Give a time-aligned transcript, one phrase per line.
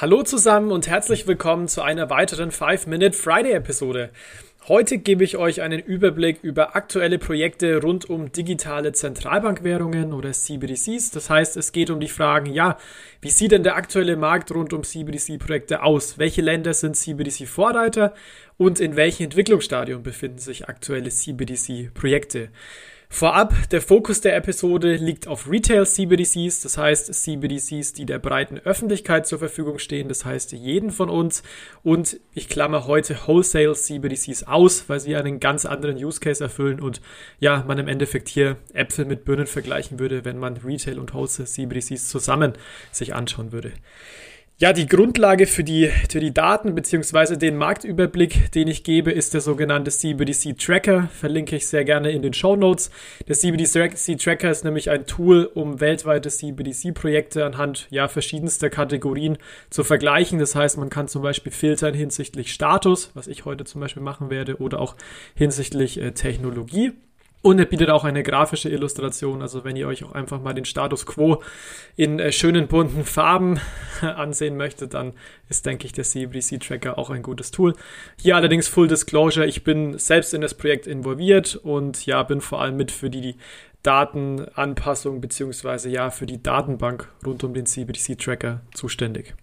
[0.00, 4.10] Hallo zusammen und herzlich willkommen zu einer weiteren 5-Minute Friday-Episode.
[4.68, 11.10] Heute gebe ich euch einen Überblick über aktuelle Projekte rund um digitale Zentralbankwährungen oder CBDCs.
[11.10, 12.78] Das heißt, es geht um die Fragen, ja,
[13.20, 16.16] wie sieht denn der aktuelle Markt rund um CBDC-Projekte aus?
[16.16, 18.14] Welche Länder sind CBDC-Vorreiter
[18.56, 22.50] und in welchem Entwicklungsstadium befinden sich aktuelle CBDC-Projekte?
[23.10, 28.58] Vorab, der Fokus der Episode liegt auf Retail CBDCs, das heißt CBDCs, die der breiten
[28.58, 31.42] Öffentlichkeit zur Verfügung stehen, das heißt jeden von uns.
[31.82, 36.80] Und ich klammer heute Wholesale CBDCs aus, weil sie einen ganz anderen Use Case erfüllen
[36.80, 37.00] und
[37.40, 41.48] ja, man im Endeffekt hier Äpfel mit Birnen vergleichen würde, wenn man Retail und Wholesale
[41.48, 42.52] CBDCs zusammen
[42.92, 43.72] sich anschauen würde.
[44.60, 49.32] Ja, die Grundlage für die, für die Daten beziehungsweise den Marktüberblick, den ich gebe, ist
[49.32, 51.08] der sogenannte CBDC Tracker.
[51.14, 52.90] Verlinke ich sehr gerne in den Show Notes.
[53.28, 59.38] Der CBDC Tracker ist nämlich ein Tool, um weltweite CBDC-Projekte anhand ja, verschiedenster Kategorien
[59.70, 60.40] zu vergleichen.
[60.40, 64.28] Das heißt, man kann zum Beispiel filtern hinsichtlich Status, was ich heute zum Beispiel machen
[64.28, 64.96] werde, oder auch
[65.36, 66.94] hinsichtlich äh, Technologie.
[67.40, 69.42] Und er bietet auch eine grafische Illustration.
[69.42, 71.42] Also wenn ihr euch auch einfach mal den Status quo
[71.96, 73.60] in äh, schönen bunten Farben
[74.00, 75.12] ansehen möchtet, dann
[75.48, 77.74] ist, denke ich, der CBDC Tracker auch ein gutes Tool.
[78.20, 79.46] Hier allerdings Full Disclosure.
[79.46, 83.36] Ich bin selbst in das Projekt involviert und ja, bin vor allem mit für die
[83.84, 89.34] Datenanpassung beziehungsweise ja für die Datenbank rund um den CBDC Tracker zuständig.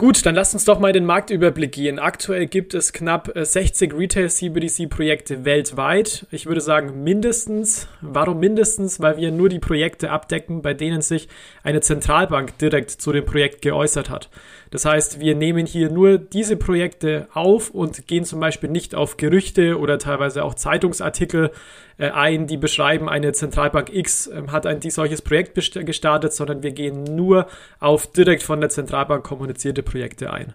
[0.00, 1.98] Gut, dann lasst uns doch mal den Marktüberblick gehen.
[1.98, 6.24] Aktuell gibt es knapp 60 äh, Retail CBDC Projekte weltweit.
[6.30, 7.88] Ich würde sagen mindestens.
[8.00, 9.00] Warum mindestens?
[9.00, 11.26] Weil wir nur die Projekte abdecken, bei denen sich
[11.64, 14.30] eine Zentralbank direkt zu dem Projekt geäußert hat.
[14.70, 19.16] Das heißt, wir nehmen hier nur diese Projekte auf und gehen zum Beispiel nicht auf
[19.16, 21.50] Gerüchte oder teilweise auch Zeitungsartikel
[21.96, 26.72] äh, ein, die beschreiben, eine Zentralbank X äh, hat ein solches Projekt gestartet, sondern wir
[26.72, 27.46] gehen nur
[27.80, 30.54] auf direkt von der Zentralbank kommunizierte Projekte ein.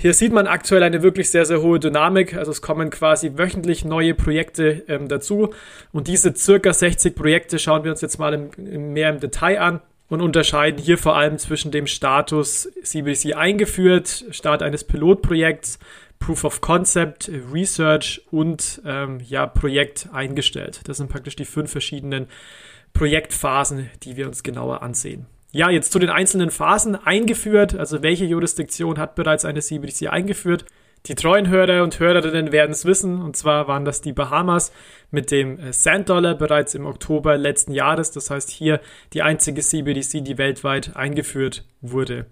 [0.00, 2.36] Hier sieht man aktuell eine wirklich sehr, sehr hohe Dynamik.
[2.36, 5.52] Also es kommen quasi wöchentlich neue Projekte ähm, dazu.
[5.90, 9.58] Und diese circa 60 Projekte schauen wir uns jetzt mal im, im mehr im Detail
[9.60, 15.78] an und unterscheiden hier vor allem zwischen dem Status CBDC eingeführt, Start eines Pilotprojekts,
[16.18, 20.80] Proof of Concept, Research und ähm, ja, Projekt eingestellt.
[20.84, 22.26] Das sind praktisch die fünf verschiedenen
[22.92, 25.26] Projektphasen, die wir uns genauer ansehen.
[25.52, 27.74] Ja, jetzt zu den einzelnen Phasen eingeführt.
[27.74, 30.64] Also welche Jurisdiktion hat bereits eine CBDC eingeführt?
[31.08, 34.72] Die treuen Hörer und Hörerinnen werden es wissen, und zwar waren das die Bahamas
[35.10, 38.10] mit dem äh, Sand Dollar bereits im Oktober letzten Jahres.
[38.10, 38.80] Das heißt hier
[39.14, 42.26] die einzige CBDC, die weltweit eingeführt wurde.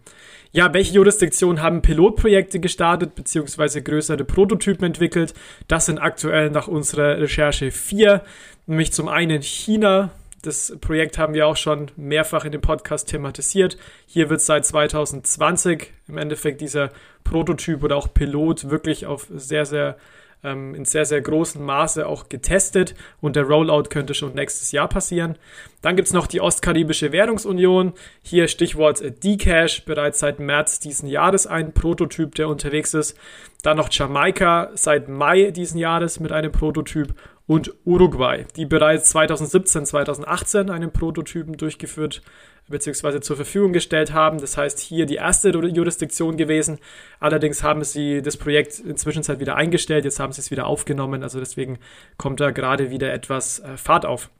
[0.53, 3.81] Ja, welche Jurisdiktionen haben Pilotprojekte gestartet bzw.
[3.81, 5.33] größere Prototypen entwickelt?
[5.69, 8.23] Das sind aktuell nach unserer Recherche vier,
[8.67, 10.11] nämlich zum einen China,
[10.47, 13.77] das Projekt haben wir auch schon mehrfach in dem Podcast thematisiert.
[14.07, 16.91] Hier wird seit 2020 im Endeffekt dieser
[17.25, 19.97] Prototyp oder auch Pilot wirklich auf sehr, sehr
[20.43, 24.89] ähm, in sehr, sehr großem Maße auch getestet und der Rollout könnte schon nächstes Jahr
[24.89, 25.37] passieren.
[25.83, 27.93] Dann gibt es noch die Ostkaribische Währungsunion.
[28.23, 33.19] Hier Stichwort Dcash, bereits seit März diesen Jahres ein Prototyp, der unterwegs ist.
[33.63, 37.15] Dann noch Jamaika seit Mai diesen Jahres mit einem Prototyp
[37.47, 42.23] und Uruguay, die bereits 2017, 2018 einen Prototypen durchgeführt
[42.69, 43.21] bzw.
[43.21, 44.41] zur Verfügung gestellt haben.
[44.41, 46.79] Das heißt, hier die erste Jurisdiktion gewesen.
[47.21, 50.05] Allerdings haben sie das Projekt inzwischen wieder eingestellt.
[50.05, 51.23] Jetzt haben sie es wieder aufgenommen.
[51.23, 51.79] Also deswegen
[52.17, 54.31] kommt da gerade wieder etwas äh, Fahrt auf.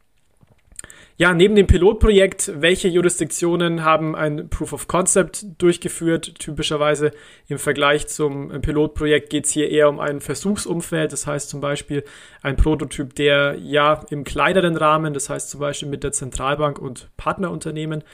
[1.19, 6.35] Ja, neben dem Pilotprojekt, welche Jurisdiktionen haben ein Proof of Concept durchgeführt?
[6.39, 7.11] Typischerweise
[7.49, 12.05] im Vergleich zum Pilotprojekt geht es hier eher um ein Versuchsumfeld, das heißt zum Beispiel
[12.43, 17.09] ein Prototyp, der ja im kleineren Rahmen, das heißt zum Beispiel mit der Zentralbank und
[17.17, 18.05] Partnerunternehmen,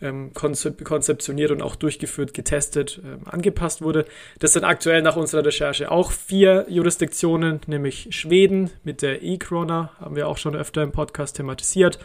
[0.00, 4.04] ähm, konzeptioniert und auch durchgeführt, getestet, ähm, angepasst wurde.
[4.38, 10.16] Das sind aktuell nach unserer Recherche auch vier Jurisdiktionen, nämlich Schweden mit der E-Krona, haben
[10.16, 11.98] wir auch schon öfter im Podcast thematisiert.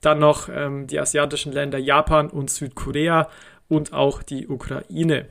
[0.00, 3.28] Dann noch ähm, die asiatischen Länder Japan und Südkorea
[3.68, 5.26] und auch die Ukraine.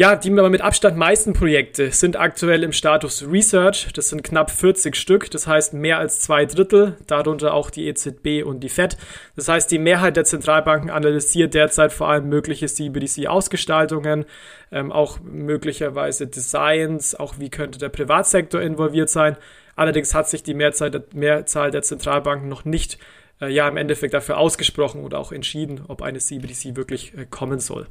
[0.00, 3.88] Ja, die mit Abstand meisten Projekte sind aktuell im Status Research.
[3.92, 8.42] Das sind knapp 40 Stück, das heißt mehr als zwei Drittel, darunter auch die EZB
[8.42, 8.96] und die FED.
[9.36, 14.24] Das heißt, die Mehrheit der Zentralbanken analysiert derzeit vor allem mögliche CBDC-Ausgestaltungen,
[14.72, 19.36] ähm, auch möglicherweise Designs, auch wie könnte der Privatsektor involviert sein.
[19.76, 22.96] Allerdings hat sich die Mehrzahl der, Mehrzahl der Zentralbanken noch nicht
[23.42, 27.58] äh, ja im Endeffekt dafür ausgesprochen oder auch entschieden, ob eine CBDC wirklich äh, kommen
[27.58, 27.86] soll.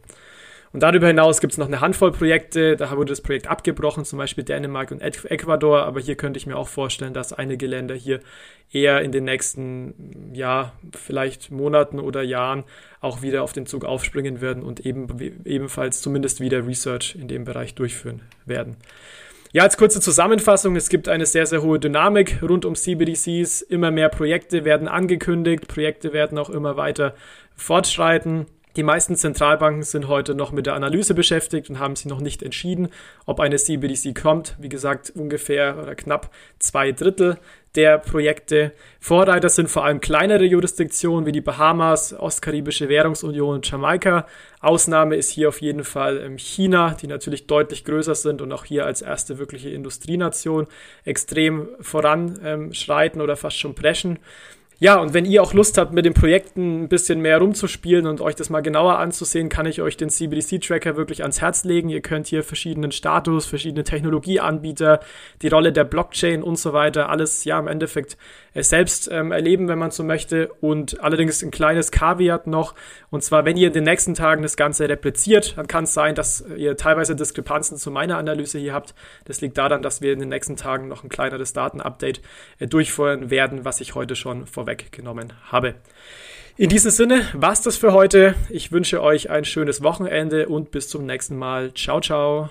[0.72, 4.20] Und darüber hinaus gibt es noch eine Handvoll Projekte, da wurde das Projekt abgebrochen, zum
[4.20, 8.20] Beispiel Dänemark und Ecuador, aber hier könnte ich mir auch vorstellen, dass einige Länder hier
[8.72, 12.66] eher in den nächsten, ja, vielleicht Monaten oder Jahren
[13.02, 15.08] auch wieder auf den Zug aufspringen werden und eben,
[15.44, 18.78] ebenfalls zumindest wieder Research in dem Bereich durchführen werden.
[19.52, 23.64] Ja, als kurze Zusammenfassung, es gibt eine sehr, sehr hohe Dynamik rund um CBDCs.
[23.64, 27.16] Immer mehr Projekte werden angekündigt, Projekte werden auch immer weiter
[27.56, 28.46] fortschreiten.
[28.76, 32.44] Die meisten Zentralbanken sind heute noch mit der Analyse beschäftigt und haben sich noch nicht
[32.44, 32.90] entschieden,
[33.26, 34.56] ob eine CBDC kommt.
[34.60, 36.30] Wie gesagt, ungefähr oder knapp
[36.60, 37.40] zwei Drittel
[37.76, 38.72] der Projekte.
[39.00, 44.28] Vorreiter sind vor allem kleinere Jurisdiktionen wie die Bahamas, Ostkaribische Währungsunion und Jamaika.
[44.60, 48.66] Ausnahme ist hier auf jeden Fall ähm, China, die natürlich deutlich größer sind und auch
[48.66, 50.68] hier als erste wirkliche Industrienation
[51.06, 54.20] extrem voranschreiten oder fast schon preschen.
[54.82, 58.22] Ja, und wenn ihr auch Lust habt, mit den Projekten ein bisschen mehr rumzuspielen und
[58.22, 61.90] euch das mal genauer anzusehen, kann ich euch den CBDC-Tracker wirklich ans Herz legen.
[61.90, 65.02] Ihr könnt hier verschiedenen Status, verschiedene Technologieanbieter,
[65.42, 68.18] die Rolle der Blockchain und so weiter, alles ja im Endeffekt
[68.54, 70.50] äh, selbst ähm, erleben, wenn man so möchte.
[70.62, 72.76] Und allerdings ein kleines Kaviat noch.
[73.10, 76.16] Und zwar, wenn ihr in den nächsten Tagen das Ganze repliziert, dann kann es sein,
[76.16, 78.96] dass ihr teilweise Diskrepanzen zu meiner Analyse hier habt.
[79.26, 82.22] Das liegt daran, dass wir in den nächsten Tagen noch ein kleineres Datenupdate
[82.60, 85.76] äh, durchführen werden, was ich heute schon vorweg vorweggenommen habe.
[86.58, 88.36] In diesem Sinne war es das für heute.
[88.50, 91.74] Ich wünsche euch ein schönes Wochenende und bis zum nächsten Mal.
[91.74, 92.50] Ciao, ciao.